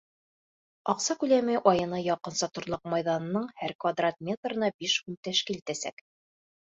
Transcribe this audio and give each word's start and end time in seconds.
Аҡса 0.93 1.15
күләме 1.23 1.57
айына 1.73 1.99
яҡынса 2.03 2.49
торлаҡ 2.57 2.89
майҙанының 2.95 3.45
һәр 3.65 3.77
квадрат 3.85 4.21
метрына 4.31 4.71
биш 4.81 4.97
һум 5.05 5.21
тәшкил 5.29 5.61
итәсәк. 5.61 6.05